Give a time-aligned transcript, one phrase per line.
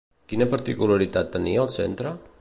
[0.31, 2.17] Quina particularitat tenia el centre?